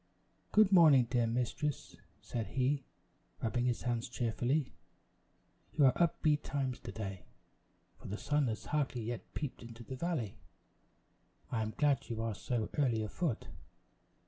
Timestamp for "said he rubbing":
2.23-3.65